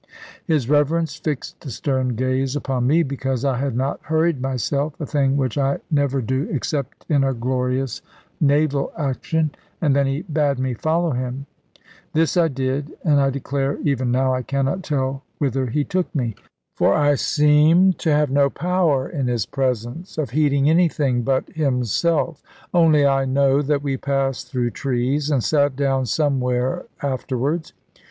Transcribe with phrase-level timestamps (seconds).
[0.47, 5.05] His Reverence fixed a stern gaze upon me, because I had not hurried myself a
[5.05, 8.01] thing which I never do except in a glorious
[8.39, 11.45] naval action and then he bade me follow him.
[12.13, 16.33] This I did; and I declare even now I cannot tell whither he took me.
[16.73, 22.41] For I seemed to have no power, in his presence, of heeding anything but himself:
[22.73, 27.71] only I know that we passed through trees, and sate down somewhere afterwards.